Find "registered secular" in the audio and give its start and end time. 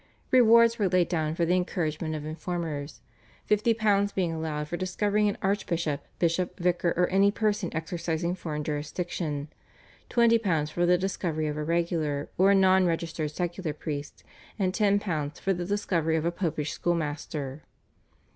12.87-13.73